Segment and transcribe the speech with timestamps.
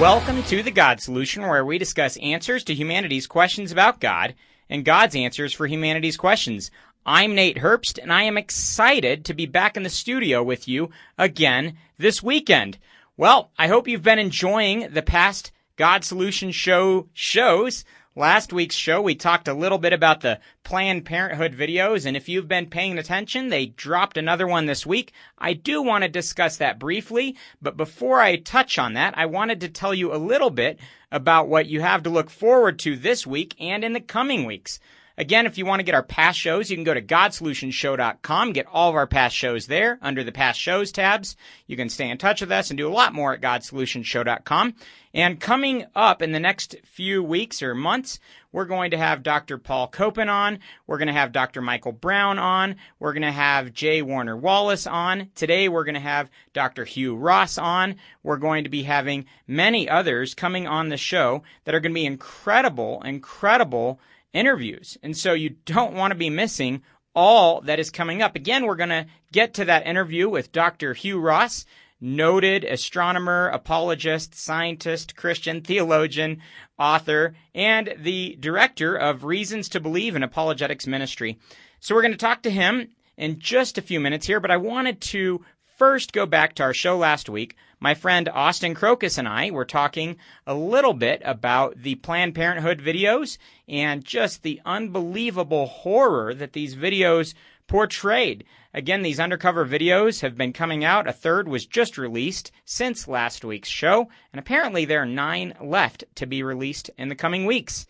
[0.00, 4.34] Welcome to the God Solution, where we discuss answers to humanity's questions about God
[4.68, 6.70] and God's answers for humanity's questions.
[7.06, 10.90] I'm Nate Herbst, and I am excited to be back in the studio with you
[11.16, 12.76] again this weekend.
[13.16, 17.86] Well, I hope you've been enjoying the past God Solution show shows.
[18.18, 22.30] Last week's show, we talked a little bit about the Planned Parenthood videos, and if
[22.30, 25.12] you've been paying attention, they dropped another one this week.
[25.36, 29.60] I do want to discuss that briefly, but before I touch on that, I wanted
[29.60, 30.80] to tell you a little bit
[31.12, 34.80] about what you have to look forward to this week and in the coming weeks.
[35.18, 38.66] Again, if you want to get our past shows, you can go to GodSolutionShow.com, get
[38.70, 41.36] all of our past shows there under the past shows tabs.
[41.66, 44.74] You can stay in touch with us and do a lot more at GodSolutionShow.com.
[45.14, 48.20] And coming up in the next few weeks or months,
[48.52, 49.56] we're going to have Dr.
[49.56, 50.58] Paul Copan on.
[50.86, 51.62] We're going to have Dr.
[51.62, 52.76] Michael Brown on.
[52.98, 54.02] We're going to have J.
[54.02, 55.30] Warner Wallace on.
[55.34, 56.84] Today, we're going to have Dr.
[56.84, 57.96] Hugh Ross on.
[58.22, 62.00] We're going to be having many others coming on the show that are going to
[62.00, 63.98] be incredible, incredible
[64.36, 64.98] interviews.
[65.02, 66.82] And so you don't want to be missing
[67.14, 68.36] all that is coming up.
[68.36, 70.92] Again, we're going to get to that interview with Dr.
[70.92, 71.64] Hugh Ross,
[71.98, 76.42] noted astronomer, apologist, scientist, Christian, theologian,
[76.78, 81.38] author, and the director of Reasons to Believe in Apologetics Ministry.
[81.80, 84.58] So we're going to talk to him in just a few minutes here, but I
[84.58, 85.42] wanted to
[85.76, 89.66] first go back to our show last week my friend Austin Crocus and I were
[89.66, 93.36] talking a little bit about the Planned Parenthood videos
[93.68, 97.34] and just the unbelievable horror that these videos
[97.66, 98.44] portrayed.
[98.72, 101.08] Again, these undercover videos have been coming out.
[101.08, 106.04] A third was just released since last week's show, and apparently there are nine left
[106.14, 107.86] to be released in the coming weeks.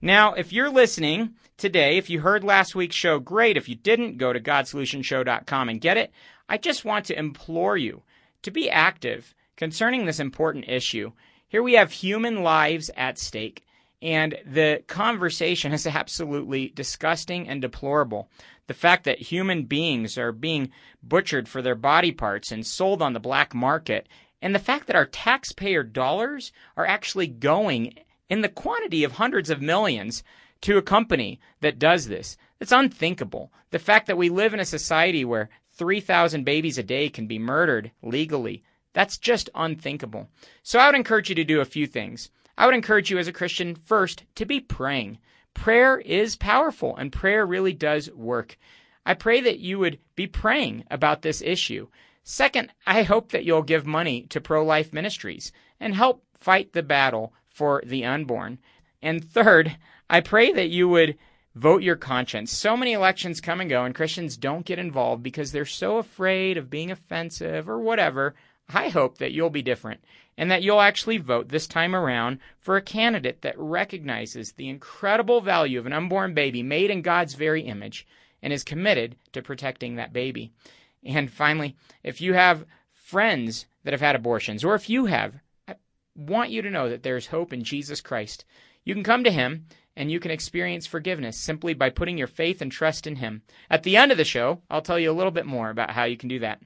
[0.00, 3.56] Now, if you're listening today, if you heard last week's show, great.
[3.56, 6.12] If you didn't, go to GodSolutionShow.com and get it.
[6.52, 8.02] I just want to implore you
[8.42, 11.12] to be active concerning this important issue.
[11.48, 13.64] Here we have human lives at stake,
[14.02, 18.28] and the conversation is absolutely disgusting and deplorable.
[18.66, 20.70] The fact that human beings are being
[21.02, 24.06] butchered for their body parts and sold on the black market,
[24.42, 27.94] and the fact that our taxpayer dollars are actually going
[28.28, 30.22] in the quantity of hundreds of millions
[30.60, 32.36] to a company that does this.
[32.60, 33.50] It's unthinkable.
[33.70, 37.38] The fact that we live in a society where 3,000 babies a day can be
[37.38, 38.62] murdered legally.
[38.92, 40.28] That's just unthinkable.
[40.62, 42.30] So I would encourage you to do a few things.
[42.58, 45.18] I would encourage you as a Christian first to be praying.
[45.54, 48.58] Prayer is powerful and prayer really does work.
[49.04, 51.88] I pray that you would be praying about this issue.
[52.22, 56.82] Second, I hope that you'll give money to pro life ministries and help fight the
[56.82, 58.58] battle for the unborn.
[59.00, 59.76] And third,
[60.08, 61.18] I pray that you would
[61.54, 62.50] Vote your conscience.
[62.50, 66.56] So many elections come and go, and Christians don't get involved because they're so afraid
[66.56, 68.34] of being offensive or whatever.
[68.68, 70.02] I hope that you'll be different
[70.38, 75.42] and that you'll actually vote this time around for a candidate that recognizes the incredible
[75.42, 78.06] value of an unborn baby made in God's very image
[78.42, 80.52] and is committed to protecting that baby.
[81.04, 85.34] And finally, if you have friends that have had abortions, or if you have,
[85.68, 85.74] I
[86.16, 88.44] want you to know that there's hope in Jesus Christ.
[88.84, 89.66] You can come to Him
[89.96, 93.42] and you can experience forgiveness simply by putting your faith and trust in Him.
[93.70, 96.04] At the end of the show, I'll tell you a little bit more about how
[96.04, 96.60] you can do that.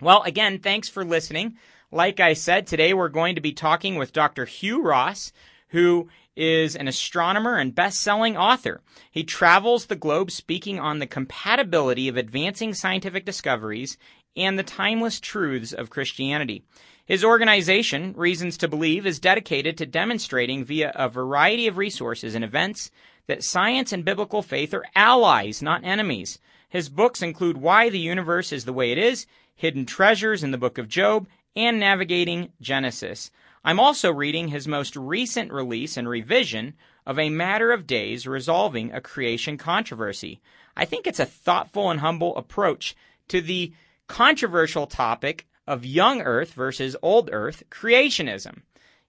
[0.00, 1.56] Well, again, thanks for listening.
[1.90, 4.44] Like I said, today we're going to be talking with Dr.
[4.44, 5.32] Hugh Ross,
[5.68, 8.80] who is an astronomer and best-selling author.
[9.10, 13.98] He travels the globe speaking on the compatibility of advancing scientific discoveries
[14.36, 16.62] and the timeless truths of Christianity.
[17.08, 22.44] His organization, Reasons to Believe, is dedicated to demonstrating via a variety of resources and
[22.44, 22.90] events
[23.28, 26.38] that science and biblical faith are allies, not enemies.
[26.68, 29.24] His books include Why the Universe is the Way It Is,
[29.56, 31.26] Hidden Treasures in the Book of Job,
[31.56, 33.30] and Navigating Genesis.
[33.64, 36.74] I'm also reading his most recent release and revision
[37.06, 40.42] of A Matter of Days Resolving a Creation Controversy.
[40.76, 42.94] I think it's a thoughtful and humble approach
[43.28, 43.72] to the
[44.08, 48.62] controversial topic of young Earth versus old Earth creationism.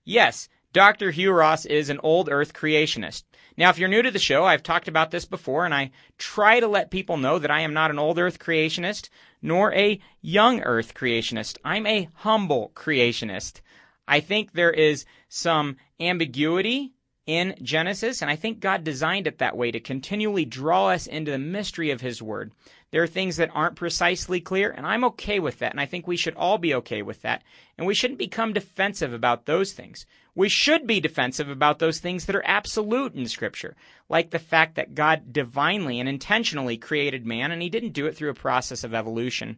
[0.04, 1.10] Yes, Dr.
[1.10, 3.24] Hugh Ross is an old Earth creationist.
[3.58, 6.60] Now, if you're new to the show, I've talked about this before, and I try
[6.60, 9.10] to let people know that I am not an old Earth creationist
[9.42, 11.58] nor a young Earth creationist.
[11.64, 13.62] I'm a humble creationist.
[14.08, 16.94] I think there is some ambiguity
[17.26, 21.32] in Genesis, and I think God designed it that way to continually draw us into
[21.32, 22.52] the mystery of His Word.
[22.92, 26.08] There are things that aren't precisely clear, and I'm okay with that, and I think
[26.08, 27.44] we should all be okay with that.
[27.78, 30.06] And we shouldn't become defensive about those things.
[30.34, 33.76] We should be defensive about those things that are absolute in Scripture,
[34.10, 38.16] like the fact that God divinely and intentionally created man, and He didn't do it
[38.16, 39.58] through a process of evolution.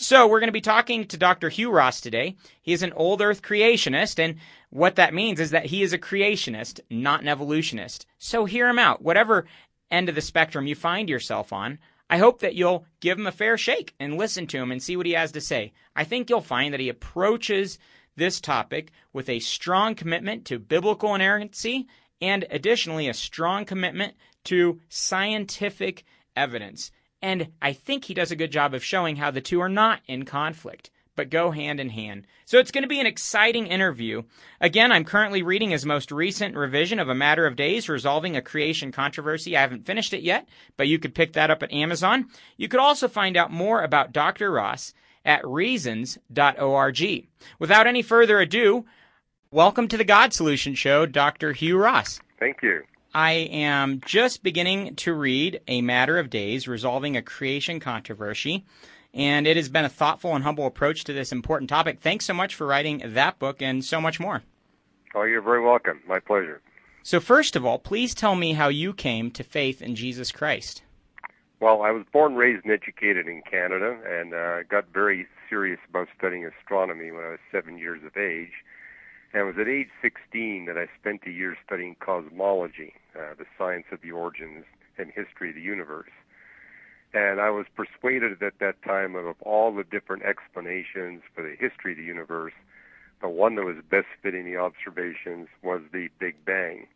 [0.00, 1.48] So we're going to be talking to Dr.
[1.48, 2.36] Hugh Ross today.
[2.62, 4.36] He is an old earth creationist, and
[4.70, 8.06] what that means is that he is a creationist, not an evolutionist.
[8.18, 9.02] So hear him out.
[9.02, 9.46] Whatever
[9.90, 11.78] end of the spectrum you find yourself on,
[12.10, 14.96] I hope that you'll give him a fair shake and listen to him and see
[14.96, 15.72] what he has to say.
[15.94, 17.78] I think you'll find that he approaches
[18.16, 21.86] this topic with a strong commitment to biblical inerrancy
[22.20, 24.14] and additionally a strong commitment
[24.44, 26.90] to scientific evidence.
[27.20, 30.00] And I think he does a good job of showing how the two are not
[30.06, 32.28] in conflict, but go hand in hand.
[32.44, 34.22] So it's going to be an exciting interview.
[34.60, 38.40] Again, I'm currently reading his most recent revision of A Matter of Days, Resolving a
[38.40, 39.56] Creation Controversy.
[39.56, 42.28] I haven't finished it yet, but you could pick that up at Amazon.
[42.56, 44.52] You could also find out more about Dr.
[44.52, 44.94] Ross
[45.24, 47.26] at reasons.org.
[47.58, 48.84] Without any further ado,
[49.50, 51.52] welcome to the God Solution Show, Dr.
[51.52, 52.20] Hugh Ross.
[52.38, 52.84] Thank you.
[53.12, 58.64] I am just beginning to read A Matter of Days, Resolving a Creation Controversy,
[59.18, 61.98] and it has been a thoughtful and humble approach to this important topic.
[62.00, 64.42] Thanks so much for writing that book and so much more.
[65.14, 66.00] Oh, you're very welcome.
[66.06, 66.62] My pleasure.
[67.02, 70.82] So, first of all, please tell me how you came to faith in Jesus Christ.
[71.60, 76.06] Well, I was born, raised, and educated in Canada, and uh, got very serious about
[76.16, 78.52] studying astronomy when I was seven years of age.
[79.32, 83.46] And it was at age 16 that I spent a year studying cosmology, uh, the
[83.56, 84.64] science of the origins
[84.98, 86.10] and history of the universe.
[87.14, 91.92] And I was persuaded at that time of, all the different explanations for the history
[91.92, 92.52] of the universe,
[93.20, 96.86] the one that was best fitting the observations was the Big Bang.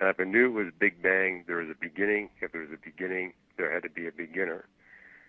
[0.00, 2.28] And if I knew it was Big Bang, there was a beginning.
[2.40, 4.66] If there was a beginning, there had to be a beginner.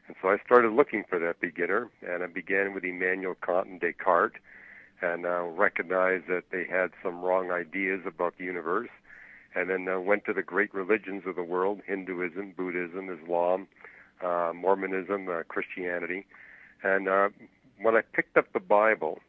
[0.08, 3.80] And so I started looking for that beginner, and I began with Immanuel Kant and
[3.80, 4.38] Descartes
[5.02, 8.90] and uh, recognized that they had some wrong ideas about the universe,
[9.56, 13.68] and then uh, went to the great religions of the world Hinduism, Buddhism, Islam,
[14.24, 16.26] uh, Mormonism, uh, Christianity.
[16.84, 17.30] And uh,
[17.82, 19.20] when I picked up the Bible,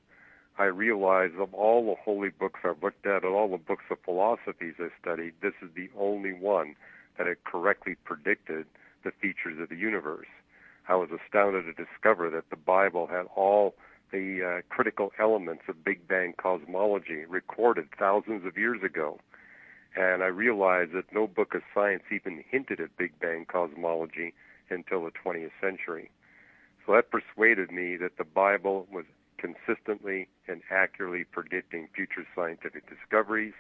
[0.59, 3.99] I realized of all the holy books I've looked at, and all the books of
[4.05, 6.77] philosophies I studied, this is the only one
[7.19, 8.67] that had correctly predicted
[9.05, 10.27] the features of the universe.
[10.89, 13.75] I was astounded to discover that the Bible had all
[14.13, 19.19] the uh, critical elements of Big Bang cosmology recorded thousands of years ago.
[19.97, 24.33] And I realized that no book of science even hinted at Big Bang cosmology
[24.71, 26.11] until the 20th century.
[26.85, 29.05] So that persuaded me that the Bible was
[29.39, 33.55] consistently and accurately predicting future scientific discoveries.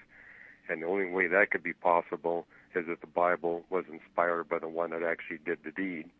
[0.69, 4.59] And the only way that could be possible is that the Bible was inspired by
[4.59, 6.11] the one that actually did the deed.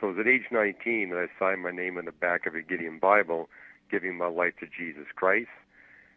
[0.00, 2.54] So it was at age 19 that I signed my name in the back of
[2.54, 3.48] a Gideon Bible,
[3.90, 5.50] giving my life to Jesus Christ.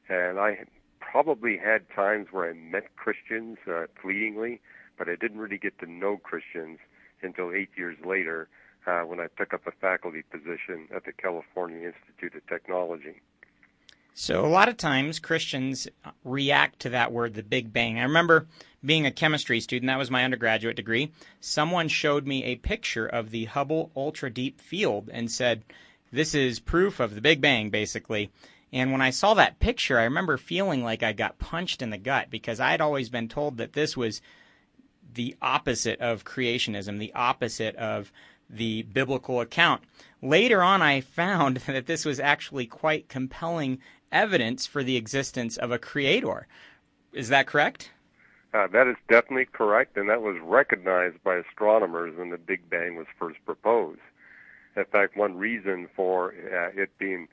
[0.09, 0.65] And I
[0.99, 4.59] probably had times where I met Christians uh, fleetingly,
[4.97, 6.79] but I didn't really get to know Christians
[7.25, 8.47] until eight years later
[8.87, 13.21] uh, when I took up a faculty position at the California Institute of Technology.
[14.17, 15.89] So, a lot of times Christians
[16.23, 17.99] react to that word, the Big Bang.
[17.99, 18.47] I remember
[18.85, 21.11] being a chemistry student, that was my undergraduate degree.
[21.41, 25.65] Someone showed me a picture of the Hubble Ultra Deep Field and said,
[26.13, 28.31] This is proof of the Big Bang, basically.
[28.71, 31.97] And when I saw that picture, I remember feeling like I got punched in the
[31.97, 34.21] gut because I had always been told that this was
[35.15, 38.11] the opposite of creationism, the opposite of
[38.49, 39.83] the biblical account.
[40.21, 43.79] Later on, I found that this was actually quite compelling
[44.11, 46.47] evidence for the existence of a creator.
[47.13, 47.91] Is that correct?
[48.53, 52.95] Uh, that is definitely correct, and that was recognized by astronomers when the Big Bang
[52.95, 53.99] was first proposed.
[54.77, 57.27] In fact, one reason for uh, it being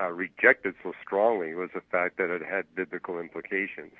[0.00, 3.92] uh, rejected so strongly was the fact that it had biblical implications.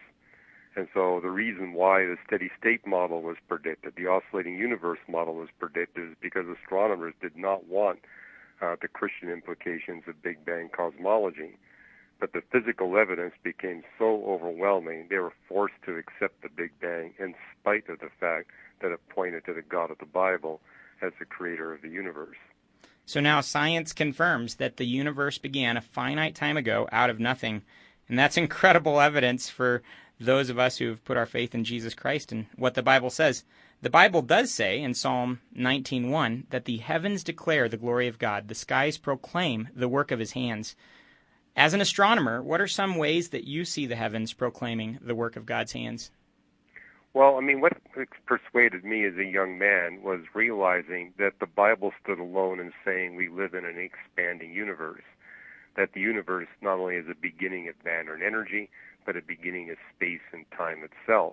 [0.78, 5.34] And so the reason why the steady state model was predicted, the oscillating universe model
[5.34, 7.98] was predicted, is because astronomers did not want
[8.62, 11.58] uh, the Christian implications of Big Bang cosmology.
[12.20, 17.12] But the physical evidence became so overwhelming, they were forced to accept the Big Bang
[17.18, 20.60] in spite of the fact that it pointed to the God of the Bible
[21.02, 22.36] as the creator of the universe.
[23.04, 27.62] So now science confirms that the universe began a finite time ago out of nothing.
[28.08, 29.82] And that's incredible evidence for
[30.20, 33.10] those of us who have put our faith in Jesus Christ and what the Bible
[33.10, 33.44] says.
[33.80, 38.48] The Bible does say in Psalm 19:1 that the heavens declare the glory of God,
[38.48, 40.74] the skies proclaim the work of his hands.
[41.54, 45.36] As an astronomer, what are some ways that you see the heavens proclaiming the work
[45.36, 46.10] of God's hands?
[47.14, 47.72] Well, I mean, what
[48.26, 53.16] persuaded me as a young man was realizing that the Bible stood alone in saying
[53.16, 55.02] we live in an expanding universe,
[55.76, 58.70] that the universe not only has a beginning of matter and energy,
[59.08, 61.32] but a beginning of space and time itself.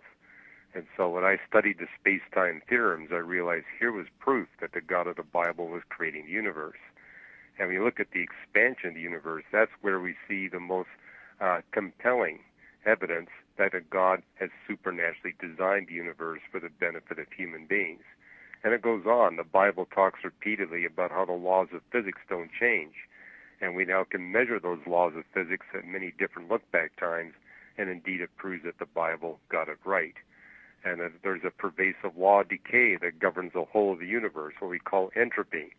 [0.73, 4.79] And so when I studied the space-time theorems, I realized here was proof that the
[4.79, 6.79] God of the Bible was creating the universe.
[7.59, 10.87] And we look at the expansion of the universe, that's where we see the most
[11.41, 12.39] uh, compelling
[12.85, 18.03] evidence that a God has supernaturally designed the universe for the benefit of human beings.
[18.63, 19.35] And it goes on.
[19.35, 22.93] The Bible talks repeatedly about how the laws of physics don't change.
[23.59, 27.33] And we now can measure those laws of physics at many different look back times,
[27.77, 30.15] and indeed it proves that the Bible got it right.
[30.83, 34.53] And that there's a pervasive law of decay that governs the whole of the universe,
[34.59, 35.75] what we call entropy.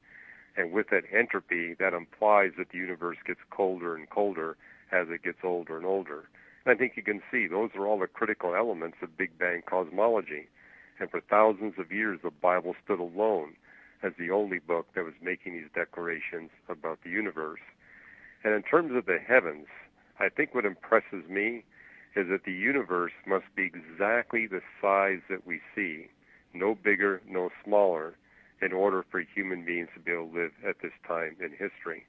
[0.57, 4.57] And with that entropy, that implies that the universe gets colder and colder
[4.91, 6.29] as it gets older and older.
[6.65, 9.63] And I think you can see those are all the critical elements of Big Bang
[9.67, 10.49] cosmology.
[10.99, 13.55] And for thousands of years, the Bible stood alone
[14.03, 17.61] as the only book that was making these declarations about the universe.
[18.45, 19.67] And in terms of the heavens,
[20.19, 21.65] I think what impresses me
[22.17, 26.09] is that the universe must be exactly the size that we see,
[26.55, 28.15] no bigger, no smaller,
[28.63, 32.07] in order for human beings to be able to live at this time in history.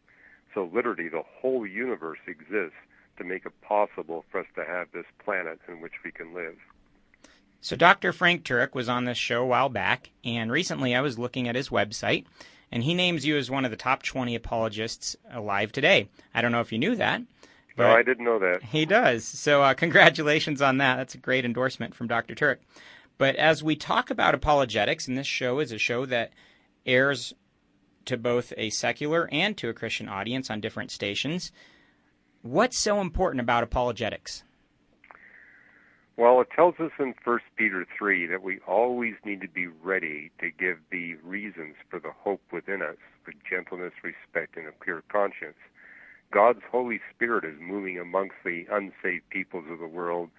[0.53, 2.77] So literally the whole universe exists
[3.17, 6.55] to make it possible for us to have this planet in which we can live.
[7.59, 8.13] So Dr.
[8.13, 11.55] Frank Turek was on this show a while back, and recently I was looking at
[11.55, 12.25] his website,
[12.71, 16.07] and he names you as one of the top 20 apologists alive today.
[16.33, 17.23] I don't know if you knew that.
[17.77, 18.63] But no, I didn't know that.
[18.63, 19.23] He does.
[19.23, 20.97] So uh, congratulations on that.
[20.97, 22.33] That's a great endorsement from Dr.
[22.33, 22.57] Turek.
[23.19, 26.33] But as we talk about apologetics, and this show is a show that
[26.85, 27.33] airs
[28.05, 31.51] to both a secular and to a Christian audience on different stations,
[32.41, 34.43] what's so important about apologetics?
[36.15, 40.31] Well, it tells us in 1 Peter 3 that we always need to be ready
[40.39, 45.03] to give the reasons for the hope within us with gentleness, respect, and a clear
[45.09, 45.57] conscience.
[46.31, 50.29] God's Holy Spirit is moving amongst the unsaved peoples of the world,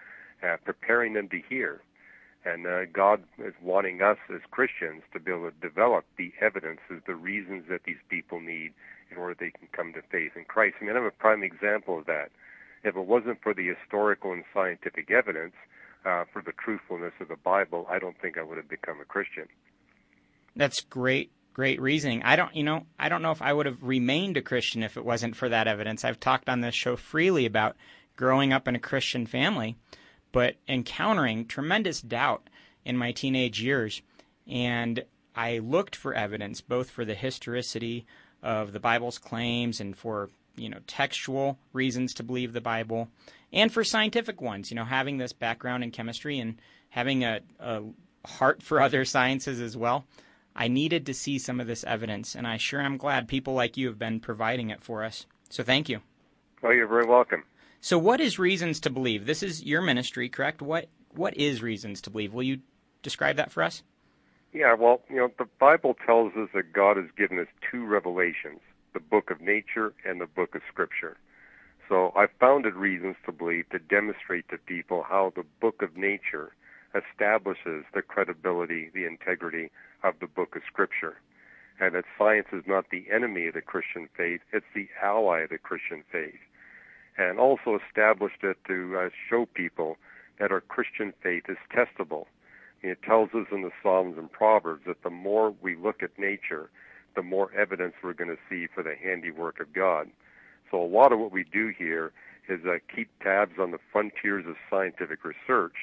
[0.43, 1.81] uh, preparing them to hear.
[2.45, 7.01] And uh, God is wanting us as Christians to be able to develop the evidences,
[7.05, 8.73] the reasons that these people need
[9.11, 10.75] in order they can come to faith in Christ.
[10.79, 12.31] I mean, I'm a prime example of that.
[12.83, 15.53] If it wasn't for the historical and scientific evidence,
[16.05, 19.05] uh, for the truthfulness of the Bible, I don't think I would have become a
[19.05, 19.47] Christian.
[20.55, 22.23] That's great, great reasoning.
[22.23, 24.97] I don't, you know, I don't know if I would have remained a Christian if
[24.97, 26.05] it wasn't for that evidence.
[26.05, 27.75] I've talked on this show freely about
[28.15, 29.75] growing up in a Christian family,
[30.31, 32.49] but encountering tremendous doubt
[32.85, 34.01] in my teenage years,
[34.47, 35.03] and
[35.35, 38.05] I looked for evidence both for the historicity
[38.41, 43.09] of the Bible's claims and for you know textual reasons to believe the Bible,
[43.53, 44.69] and for scientific ones.
[44.69, 47.83] You know, having this background in chemistry and having a, a
[48.25, 50.05] heart for other sciences as well.
[50.59, 53.77] I needed to see some of this evidence, and I sure am glad people like
[53.77, 55.25] you have been providing it for us.
[55.49, 56.01] So thank you.
[56.61, 57.43] Well, you're very welcome.
[57.79, 59.25] So, what is reasons to believe?
[59.25, 60.61] This is your ministry, correct?
[60.61, 62.33] What What is reasons to believe?
[62.33, 62.59] Will you
[63.01, 63.83] describe that for us?
[64.51, 68.59] Yeah, well, you know, the Bible tells us that God has given us two revelations
[68.93, 71.15] the book of nature and the book of scripture.
[71.87, 76.51] So I founded Reasons to Believe to demonstrate to people how the book of nature
[76.93, 79.71] establishes the credibility, the integrity
[80.03, 81.17] of the book of scripture.
[81.79, 85.49] And that science is not the enemy of the Christian faith, it's the ally of
[85.49, 86.39] the Christian faith.
[87.17, 89.97] And also established it to uh, show people
[90.39, 92.25] that our Christian faith is testable
[92.81, 96.69] it tells us in the Psalms and Proverbs that the more we look at nature,
[97.15, 100.09] the more evidence we're going to see for the handiwork of God.
[100.71, 102.13] So a lot of what we do here
[102.47, 105.75] is uh, keep tabs on the frontiers of scientific research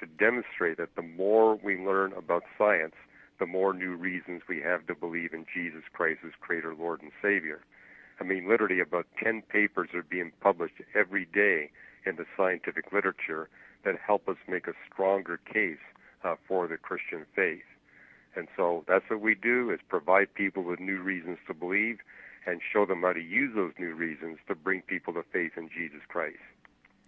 [0.00, 2.94] to demonstrate that the more we learn about science,
[3.38, 7.12] the more new reasons we have to believe in Jesus Christ as Creator, Lord, and
[7.22, 7.60] Savior.
[8.20, 11.70] I mean, literally about 10 papers are being published every day
[12.04, 13.48] in the scientific literature
[13.84, 15.78] that help us make a stronger case
[16.24, 17.62] uh, for the Christian faith.
[18.34, 21.98] And so that's what we do is provide people with new reasons to believe
[22.46, 25.68] and show them how to use those new reasons to bring people to faith in
[25.68, 26.38] Jesus Christ.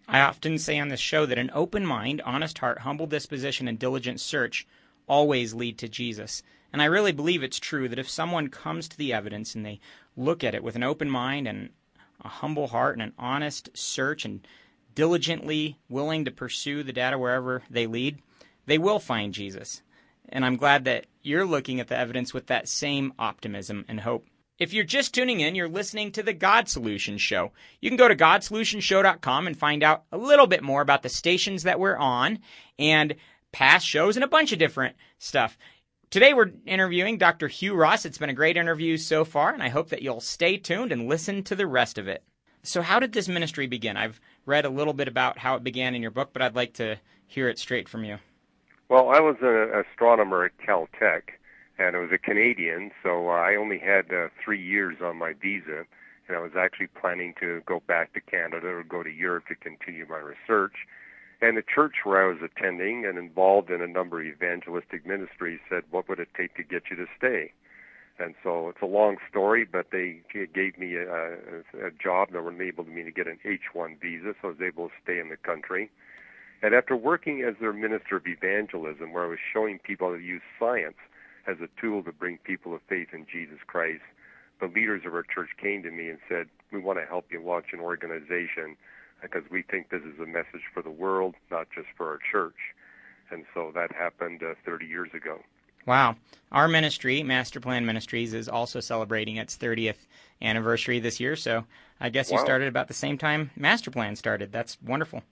[0.09, 3.79] I often say on this show that an open mind, honest heart, humble disposition, and
[3.79, 4.67] diligent search
[5.07, 6.43] always lead to Jesus.
[6.73, 9.81] And I really believe it's true that if someone comes to the evidence and they
[10.17, 11.71] look at it with an open mind and
[12.23, 14.47] a humble heart and an honest search and
[14.95, 18.21] diligently willing to pursue the data wherever they lead,
[18.67, 19.83] they will find Jesus.
[20.29, 24.27] And I'm glad that you're looking at the evidence with that same optimism and hope.
[24.61, 27.53] If you're just tuning in, you're listening to the God Solution Show.
[27.81, 31.63] You can go to godsolutionshow.com and find out a little bit more about the stations
[31.63, 32.41] that we're on
[32.79, 33.15] and
[33.53, 35.57] past shows and a bunch of different stuff.
[36.11, 37.49] Today we're interviewing Dr.
[37.49, 38.05] Hugh Ross.
[38.05, 41.09] It's been a great interview so far, and I hope that you'll stay tuned and
[41.09, 42.23] listen to the rest of it.
[42.63, 43.97] So, how did this ministry begin?
[43.97, 46.75] I've read a little bit about how it began in your book, but I'd like
[46.75, 48.19] to hear it straight from you.
[48.91, 51.23] Well, I was an astronomer at Caltech,
[51.81, 55.33] and I was a Canadian, so uh, I only had uh, three years on my
[55.33, 55.85] visa,
[56.29, 59.55] and I was actually planning to go back to Canada or go to Europe to
[59.55, 60.75] continue my research.
[61.41, 65.61] And the church where I was attending and involved in a number of evangelistic ministries
[65.71, 67.53] said, "What would it take to get you to stay?"
[68.19, 70.21] And so it's a long story, but they
[70.53, 71.39] gave me a,
[71.83, 74.95] a job that enabled me to get an H-1 visa, so I was able to
[75.03, 75.91] stay in the country.
[76.61, 80.23] And after working as their minister of evangelism, where I was showing people how to
[80.23, 80.99] use science
[81.51, 84.03] as a tool to bring people of faith in Jesus Christ,
[84.61, 87.43] the leaders of our church came to me and said, "We want to help you
[87.43, 88.77] launch an organization
[89.23, 92.75] because we think this is a message for the world, not just for our church."
[93.31, 95.43] And so that happened uh, 30 years ago.
[95.87, 96.17] Wow.
[96.53, 100.07] Our ministry, Master Plan Ministries, is also celebrating its 30th
[100.43, 101.37] anniversary this year.
[101.37, 101.65] So
[102.01, 104.53] I guess you started about the same time Master Plan started.
[104.53, 105.23] That's wonderful.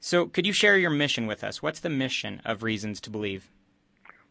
[0.00, 1.62] So could you share your mission with us?
[1.62, 3.50] What's the mission of Reasons to Believe?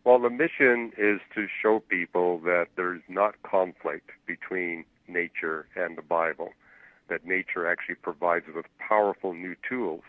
[0.07, 6.01] Well, the mission is to show people that there's not conflict between nature and the
[6.01, 6.51] Bible,
[7.09, 10.03] that nature actually provides us with powerful new tools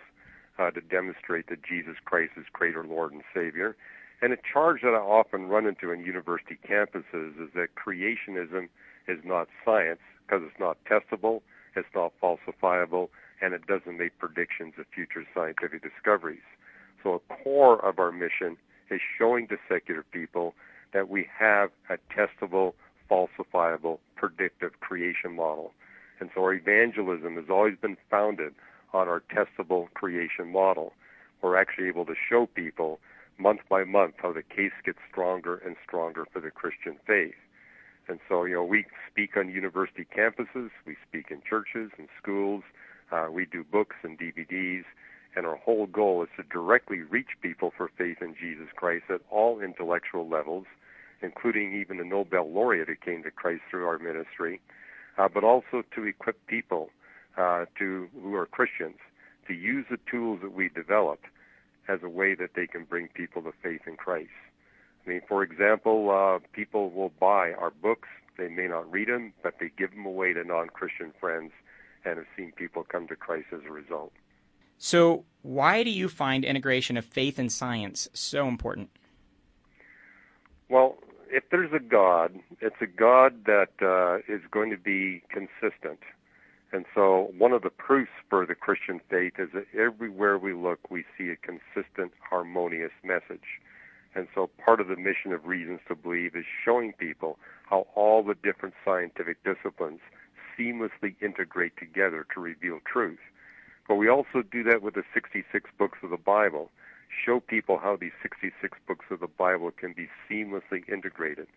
[0.56, 3.74] uh, to demonstrate that Jesus Christ is Creator, Lord, and Savior.
[4.22, 8.68] And a charge that I often run into in university campuses is that creationism
[9.08, 11.42] is not science because it's not testable,
[11.74, 13.08] it's not falsifiable,
[13.42, 16.46] and it doesn't make predictions of future scientific discoveries.
[17.02, 18.58] So a core of our mission
[18.90, 20.54] is showing to secular people
[20.92, 22.74] that we have a testable,
[23.10, 25.72] falsifiable, predictive creation model.
[26.20, 28.54] And so our evangelism has always been founded
[28.92, 30.92] on our testable creation model.
[31.42, 32.98] We're actually able to show people
[33.38, 37.34] month by month how the case gets stronger and stronger for the Christian faith.
[38.08, 42.64] And so, you know, we speak on university campuses, we speak in churches and schools,
[43.12, 44.84] uh, we do books and DVDs,
[45.38, 49.20] and our whole goal is to directly reach people for faith in Jesus Christ at
[49.30, 50.66] all intellectual levels,
[51.22, 54.60] including even the Nobel laureate who came to Christ through our ministry,
[55.16, 56.90] uh, but also to equip people
[57.36, 58.96] uh, to who are Christians
[59.46, 61.20] to use the tools that we develop
[61.86, 64.30] as a way that they can bring people to faith in Christ.
[65.06, 68.08] I mean, for example, uh, people will buy our books.
[68.36, 71.52] They may not read them, but they give them away to non-Christian friends
[72.04, 74.12] and have seen people come to Christ as a result.
[74.78, 78.90] So why do you find integration of faith and science so important?
[80.68, 80.96] Well,
[81.30, 86.00] if there's a God, it's a God that uh, is going to be consistent.
[86.70, 90.90] And so, one of the proofs for the Christian faith is that everywhere we look,
[90.90, 93.60] we see a consistent, harmonious message.
[94.14, 98.22] And so, part of the mission of Reasons to Believe is showing people how all
[98.22, 100.00] the different scientific disciplines
[100.58, 103.18] seamlessly integrate together to reveal truth.
[103.88, 106.70] But we also do that with the 66 books of the Bible.
[107.24, 111.48] Show people how these 66 books of the Bible can be seamlessly integrated.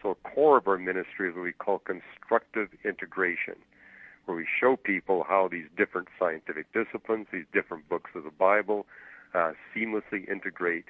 [0.00, 3.56] So, a core of our ministry is what we call constructive integration,
[4.24, 8.86] where we show people how these different scientific disciplines, these different books of the Bible,
[9.34, 10.86] uh, seamlessly integrate.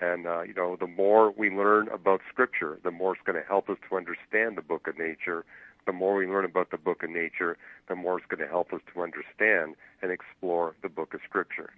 [0.00, 3.46] And, uh, you know, the more we learn about Scripture, the more it's going to
[3.46, 5.44] help us to understand the book of nature.
[5.86, 7.56] The more we learn about the book of nature,
[7.88, 11.70] the more it's going to help us to understand and explore the book of Scripture.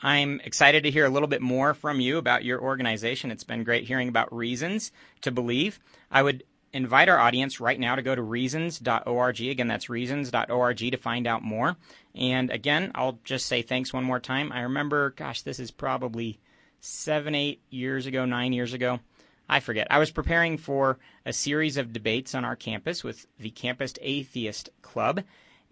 [0.00, 3.32] I'm excited to hear a little bit more from you about your organization.
[3.32, 5.80] It's been great hearing about reasons to believe.
[6.10, 9.40] I would invite our audience right now to go to reasons.org.
[9.40, 11.76] Again, that's reasons.org to find out more.
[12.14, 14.52] And again, I'll just say thanks one more time.
[14.52, 16.38] I remember, gosh, this is probably
[16.80, 19.00] seven, eight years ago, nine years ago.
[19.48, 19.86] I forget.
[19.90, 24.70] I was preparing for a series of debates on our campus with the Campus Atheist
[24.82, 25.22] Club,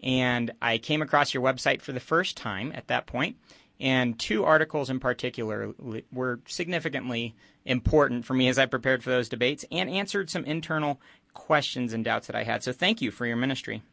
[0.01, 3.37] and I came across your website for the first time at that point.
[3.79, 5.73] and two articles in particular
[6.11, 7.35] were significantly
[7.65, 10.99] important for me as I prepared for those debates and answered some internal
[11.33, 12.63] questions and doubts that I had.
[12.63, 13.83] So thank you for your ministry.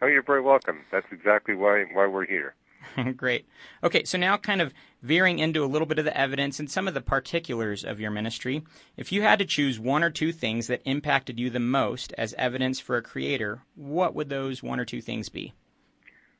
[0.00, 0.80] Oh, you're very welcome.
[0.90, 2.54] That's exactly why why we're here.
[3.16, 3.46] Great.
[3.82, 4.72] Okay, so now kind of
[5.02, 8.10] veering into a little bit of the evidence and some of the particulars of your
[8.10, 8.62] ministry.
[8.96, 12.34] If you had to choose one or two things that impacted you the most as
[12.34, 15.52] evidence for a creator, what would those one or two things be?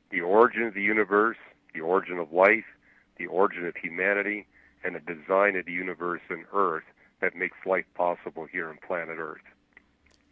[0.09, 1.37] The origin of the universe,
[1.73, 2.65] the origin of life,
[3.17, 4.47] the origin of humanity,
[4.83, 6.83] and the design of the universe and Earth
[7.21, 9.41] that makes life possible here on planet Earth.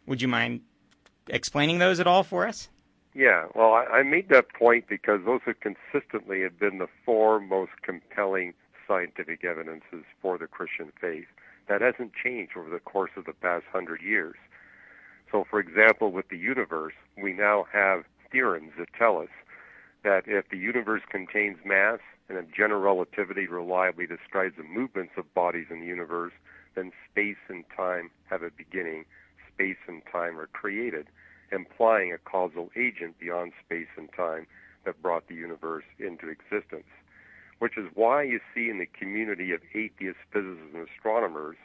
[0.06, 0.60] Would you mind
[1.28, 2.68] explaining those at all for us?
[3.16, 7.40] Yeah, well, I, I made that point because those have consistently have been the four
[7.40, 8.52] most compelling
[8.86, 11.24] scientific evidences for the Christian faith.
[11.66, 14.36] That hasn't changed over the course of the past hundred years.
[15.32, 19.30] So, for example, with the universe, we now have theorems that tell us
[20.04, 25.32] that if the universe contains mass and if general relativity reliably describes the movements of
[25.32, 26.34] bodies in the universe,
[26.74, 29.06] then space and time have a beginning,
[29.54, 31.06] space and time are created,
[31.52, 34.46] implying a causal agent beyond space and time
[34.84, 36.86] that brought the universe into existence.
[37.58, 41.56] Which is why you see in the community of atheist physicists and astronomers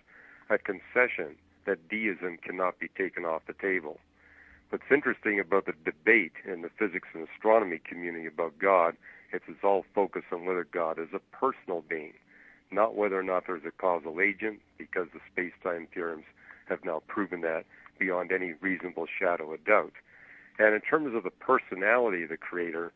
[0.50, 4.00] a concession that deism cannot be taken off the table.
[4.70, 8.96] What's interesting about the debate in the physics and astronomy community about God
[9.34, 12.14] is it's all focused on whether God is a personal being,
[12.72, 16.26] not whether or not there's a causal agent, because the space-time theorems
[16.68, 17.66] have now proven that
[18.02, 19.94] beyond any reasonable shadow of doubt.
[20.58, 22.92] And in terms of the personality of the Creator,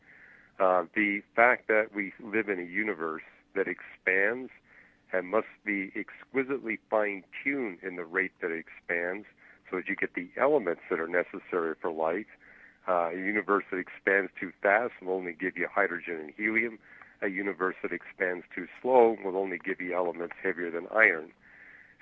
[0.58, 3.22] uh, the fact that we live in a universe
[3.54, 4.50] that expands
[5.12, 9.26] and must be exquisitely fine-tuned in the rate that it expands
[9.70, 12.26] so that you get the elements that are necessary for life.
[12.88, 16.78] Uh, a universe that expands too fast will only give you hydrogen and helium.
[17.22, 21.30] A universe that expands too slow will only give you elements heavier than iron.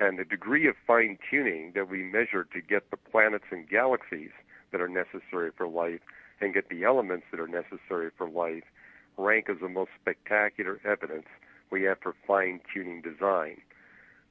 [0.00, 4.30] And the degree of fine tuning that we measure to get the planets and galaxies
[4.72, 6.00] that are necessary for life
[6.40, 8.64] and get the elements that are necessary for life
[9.16, 11.26] rank as the most spectacular evidence
[11.70, 13.61] we have for fine tuning design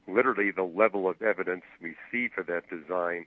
[0.06, 3.26] literally the level of evidence we see for that design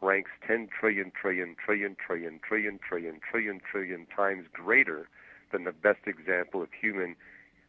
[0.00, 5.08] ranks 10 trillion, trillion, trillion, trillion, trillion, trillion, trillion, trillion times greater
[5.52, 7.16] than the best example of human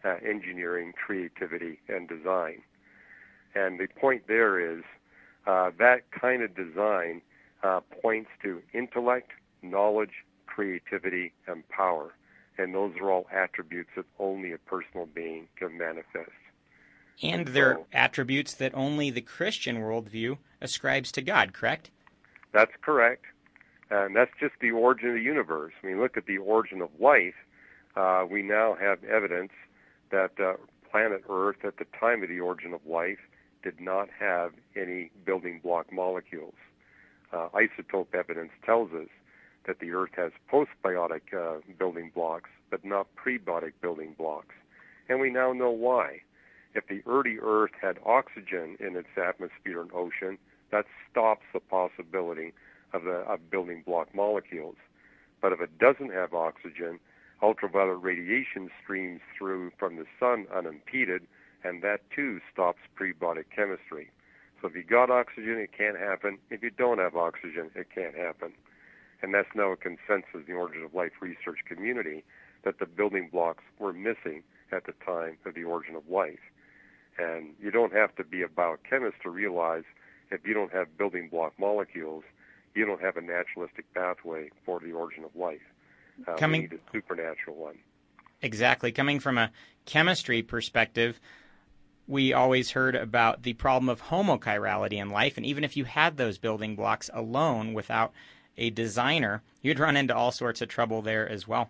[0.03, 2.62] uh, engineering, creativity, and design.
[3.55, 4.83] And the point there is
[5.47, 7.21] uh, that kind of design
[7.63, 9.31] uh, points to intellect,
[9.62, 12.13] knowledge, creativity, and power.
[12.57, 16.31] And those are all attributes that only a personal being can manifest.
[17.21, 21.89] And they're attributes that only the Christian worldview ascribes to God, correct?
[22.53, 23.25] That's correct.
[23.89, 25.73] And that's just the origin of the universe.
[25.81, 27.35] When you look at the origin of life,
[27.95, 29.51] uh, we now have evidence
[30.12, 30.53] that uh,
[30.89, 33.19] planet Earth, at the time of the origin of life,
[33.63, 36.56] did not have any building block molecules.
[37.32, 39.10] Uh, isotope evidence tells us
[39.67, 44.56] that the Earth has postbiotic uh, building blocks, but not prebiotic building blocks.
[45.10, 46.22] And we now know why
[46.74, 50.38] if the early Earth had oxygen in its atmosphere and ocean,
[50.72, 52.54] that stops the possibility
[52.93, 54.76] of, the, of building block molecules.
[55.41, 57.00] But if it doesn't have oxygen,
[57.41, 61.24] ultraviolet radiation streams through from the sun unimpeded,
[61.63, 64.12] and that too stops prebiotic chemistry.
[64.62, 66.38] So if you got oxygen, it can't happen.
[66.50, 68.54] If you don't have oxygen, it can't happen.
[69.22, 72.24] And that's now a consensus in the origin of life research community
[72.63, 76.39] that the building blocks were missing at the time of the origin of life.
[77.17, 79.84] And you don't have to be a biochemist to realize
[80.32, 82.24] if you don't have building block molecules,
[82.76, 85.62] you don't have a naturalistic pathway for the origin of life.
[86.28, 87.78] Uh, Coming, we need a supernatural one.
[88.41, 88.91] Exactly.
[88.91, 89.52] Coming from a
[89.86, 91.19] chemistry perspective,
[92.10, 96.17] we always heard about the problem of homochirality in life, and even if you had
[96.17, 98.12] those building blocks alone without
[98.58, 101.69] a designer, you'd run into all sorts of trouble there as well.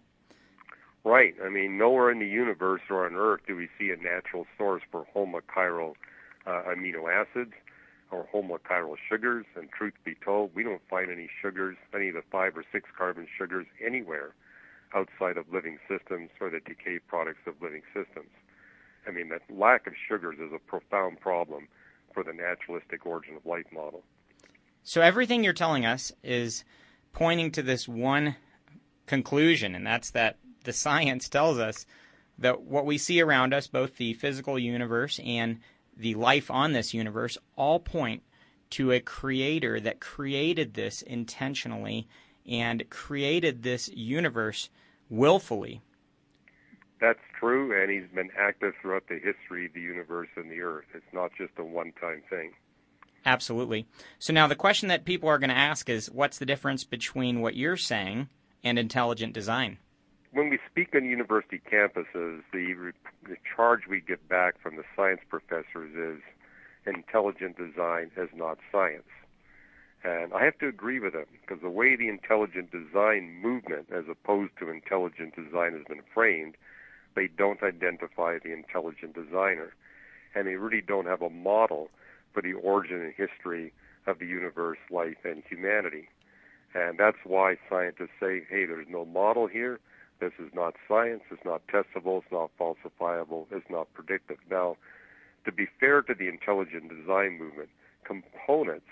[1.04, 1.36] Right.
[1.44, 4.82] I mean, nowhere in the universe or on Earth do we see a natural source
[4.90, 5.96] for homochiral
[6.48, 7.54] uh, amino acids
[8.10, 9.46] or homochiral sugars.
[9.58, 12.90] And truth be told, we don't find any sugars, any of the five or six
[12.98, 14.34] carbon sugars anywhere
[14.96, 18.30] outside of living systems or the decay products of living systems.
[19.08, 21.68] I mean, that lack of sugars is a profound problem
[22.14, 24.04] for the naturalistic origin of life model.
[24.84, 26.64] So everything you're telling us is
[27.14, 28.36] pointing to this one
[29.06, 31.86] conclusion, and that's that the science tells us
[32.38, 35.60] that what we see around us, both the physical universe and
[35.96, 38.24] the life on this universe, all point
[38.70, 42.08] to a creator that created this intentionally
[42.48, 44.70] and created this universe
[45.10, 45.82] willfully.
[47.00, 50.86] That's true, and he's been active throughout the history of the universe and the earth.
[50.94, 52.52] It's not just a one time thing.
[53.26, 53.86] Absolutely.
[54.18, 57.42] So now the question that people are going to ask is what's the difference between
[57.42, 58.30] what you're saying
[58.64, 59.78] and intelligent design?
[60.32, 62.92] when we speak on university campuses, the,
[63.24, 66.22] the charge we get back from the science professors is
[66.86, 69.10] intelligent design is not science.
[70.04, 74.06] And I have to agree with them because the way the intelligent design movement, as
[74.10, 76.56] opposed to intelligent design, has been framed,
[77.20, 79.74] they don't identify the intelligent designer.
[80.34, 81.90] And they really don't have a model
[82.34, 83.74] for the origin and history
[84.08, 86.08] of the universe, life, and humanity.
[86.74, 89.80] And that's why scientists say, hey, there's no model here
[90.20, 91.22] this is not science.
[91.32, 92.22] It's not testable.
[92.22, 93.46] It's not falsifiable.
[93.52, 94.38] It's not predictive.
[94.50, 94.76] Now,
[95.46, 97.70] to be fair to the intelligent design movement,
[98.04, 98.88] components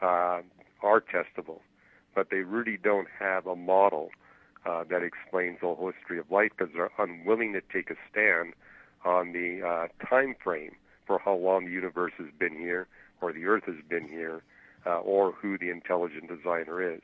[0.00, 0.40] uh,
[0.82, 1.60] are testable,
[2.14, 4.10] but they really don't have a model
[4.66, 8.54] uh, that explains the whole history of life because they're unwilling to take a stand
[9.04, 10.74] on the uh, time frame
[11.06, 12.88] for how long the universe has been here
[13.20, 14.42] or the Earth has been here,
[14.86, 17.00] uh, or who the intelligent designer is.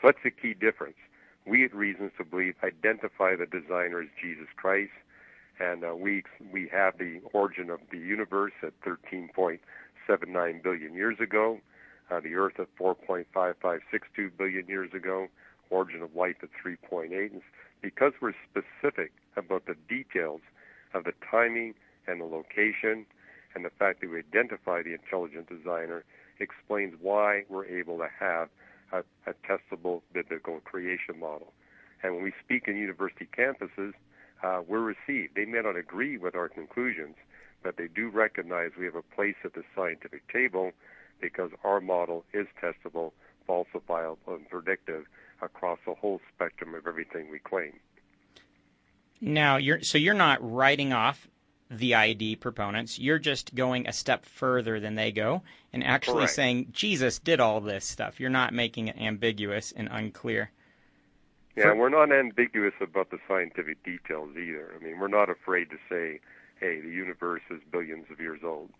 [0.00, 0.96] So that's the key difference.
[1.46, 4.92] We at Reasons to Believe identify the designer as Jesus Christ,
[5.60, 11.60] and uh, we we have the origin of the universe at 13.79 billion years ago,
[12.10, 13.80] uh, the Earth at 4.5562
[14.36, 15.28] billion years ago,
[15.72, 17.10] origin of life at 3.8.
[17.10, 17.42] And
[17.80, 20.40] because we're specific about the details
[20.94, 21.74] of the timing
[22.06, 23.06] and the location,
[23.54, 26.04] and the fact that we identify the intelligent designer
[26.40, 28.48] explains why we're able to have
[28.92, 31.52] a, a testable biblical creation model.
[32.02, 33.92] And when we speak in university campuses,
[34.42, 35.34] uh, we're received.
[35.36, 37.14] They may not agree with our conclusions,
[37.62, 40.72] but they do recognize we have a place at the scientific table
[41.20, 43.12] because our model is testable,
[43.48, 45.04] falsifiable, and predictive
[45.42, 47.72] across the whole spectrum of everything we claim.
[49.20, 51.28] Now, you're so you're not writing off
[51.70, 52.98] the ID proponents.
[52.98, 56.34] You're just going a step further than they go and actually Correct.
[56.34, 58.20] saying Jesus did all this stuff.
[58.20, 60.50] You're not making it ambiguous and unclear.
[61.56, 64.74] Yeah, For- we're not ambiguous about the scientific details either.
[64.78, 66.20] I mean, we're not afraid to say,
[66.60, 68.70] hey, the universe is billions of years old.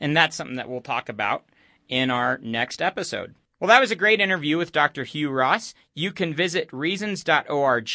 [0.00, 1.44] And that's something that we'll talk about
[1.88, 3.34] in our next episode.
[3.60, 5.04] Well, that was a great interview with Dr.
[5.04, 5.74] Hugh Ross.
[5.94, 7.88] You can visit reasons.org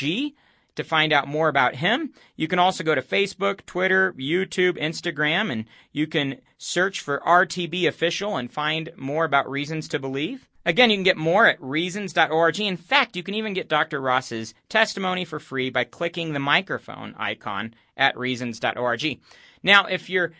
[0.75, 2.13] to find out more about him.
[2.37, 7.87] You can also go to Facebook, Twitter, YouTube, Instagram, and you can search for RTB
[7.87, 10.47] Official and find more about Reasons to Believe.
[10.65, 12.59] Again, you can get more at reasons.org.
[12.59, 13.99] In fact, you can even get Dr.
[13.99, 19.19] Ross's testimony for free by clicking the microphone icon at reasons.org.
[19.63, 20.31] Now, if you're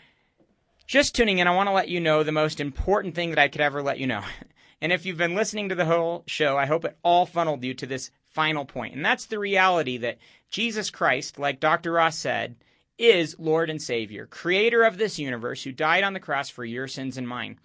[0.86, 3.48] just tuning in, I want to let you know the most important thing that I
[3.48, 4.22] could ever let you know.
[4.80, 7.74] And if you've been listening to the whole show, I hope it all funneled you
[7.74, 8.94] to this final point.
[8.94, 10.18] And that's the reality that
[10.50, 11.92] Jesus Christ, like Dr.
[11.92, 12.56] Ross said,
[12.98, 16.86] is Lord and Savior, creator of this universe, who died on the cross for your
[16.86, 17.58] sins and mine.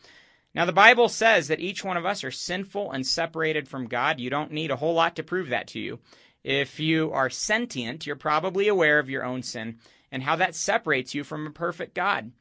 [0.54, 4.22] Now, the Bible says that each one of us are sinful and separated from God.
[4.22, 6.00] You don't need a whole lot to prove that to you.
[6.46, 9.80] If you are sentient, you're probably aware of your own sin
[10.12, 12.32] and how that separates you from a perfect God.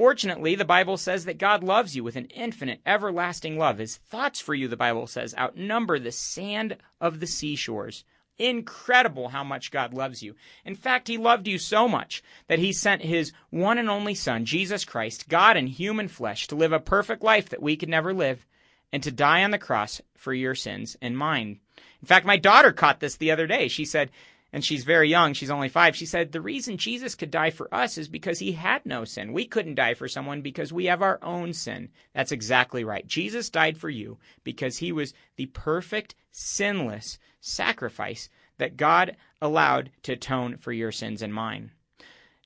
[0.00, 3.76] Fortunately, the Bible says that God loves you with an infinite, everlasting love.
[3.76, 8.02] His thoughts for you, the Bible says, outnumber the sand of the seashores.
[8.38, 10.36] Incredible how much God loves you.
[10.64, 14.46] In fact, He loved you so much that He sent His one and only Son,
[14.46, 18.14] Jesus Christ, God in human flesh, to live a perfect life that we could never
[18.14, 18.46] live
[18.90, 21.60] and to die on the cross for your sins and mine.
[22.00, 23.68] In fact, my daughter caught this the other day.
[23.68, 24.10] She said,
[24.52, 25.94] and she's very young, she's only five.
[25.94, 29.32] She said, The reason Jesus could die for us is because he had no sin.
[29.32, 31.90] We couldn't die for someone because we have our own sin.
[32.14, 33.06] That's exactly right.
[33.06, 40.12] Jesus died for you because he was the perfect, sinless sacrifice that God allowed to
[40.12, 41.70] atone for your sins and mine.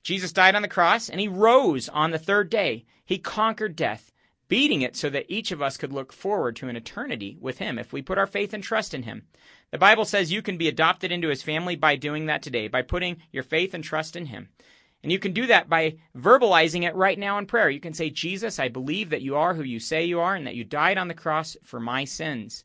[0.02, 2.84] Jesus died on the cross and he rose on the third day.
[3.04, 4.12] He conquered death,
[4.48, 7.78] beating it so that each of us could look forward to an eternity with him
[7.78, 9.26] if we put our faith and trust in him.
[9.74, 12.82] The Bible says you can be adopted into his family by doing that today, by
[12.82, 14.48] putting your faith and trust in him.
[15.02, 17.68] And you can do that by verbalizing it right now in prayer.
[17.68, 20.46] You can say, Jesus, I believe that you are who you say you are and
[20.46, 22.64] that you died on the cross for my sins.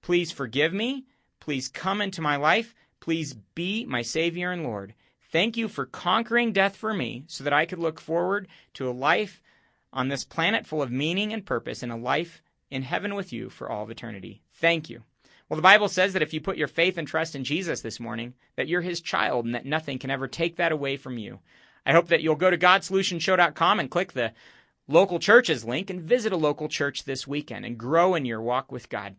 [0.00, 1.04] Please forgive me.
[1.40, 2.74] Please come into my life.
[3.00, 4.94] Please be my Savior and Lord.
[5.30, 8.92] Thank you for conquering death for me so that I could look forward to a
[8.92, 9.42] life
[9.92, 13.50] on this planet full of meaning and purpose and a life in heaven with you
[13.50, 14.40] for all of eternity.
[14.54, 15.02] Thank you.
[15.50, 17.98] Well, the Bible says that if you put your faith and trust in Jesus this
[17.98, 21.40] morning, that you're his child and that nothing can ever take that away from you.
[21.84, 24.32] I hope that you'll go to GodSolutionShow.com and click the
[24.86, 28.70] local churches link and visit a local church this weekend and grow in your walk
[28.70, 29.16] with God.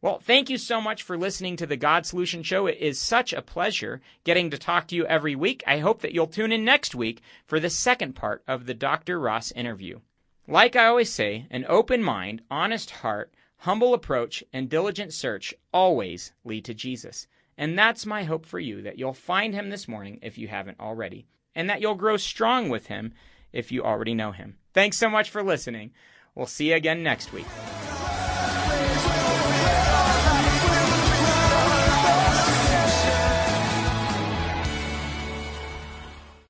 [0.00, 2.66] Well, thank you so much for listening to the God Solution Show.
[2.66, 5.62] It is such a pleasure getting to talk to you every week.
[5.66, 9.20] I hope that you'll tune in next week for the second part of the Dr.
[9.20, 10.00] Ross interview.
[10.48, 13.33] Like I always say, an open mind, honest heart,
[13.64, 17.26] humble approach, and diligent search always lead to Jesus.
[17.56, 20.78] And that's my hope for you that you'll find him this morning if you haven't
[20.80, 23.14] already, and that you'll grow strong with him
[23.52, 24.58] if you already know him.
[24.74, 25.92] Thanks so much for listening.
[26.34, 27.46] We'll see you again next week.